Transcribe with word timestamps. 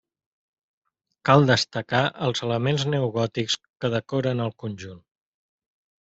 Cal 1.29 1.43
destacar 1.49 1.99
els 2.27 2.41
elements 2.47 2.85
neogòtics 2.93 3.57
que 3.85 3.91
decoren 3.97 4.41
el 4.47 4.55
conjunt. 4.65 4.97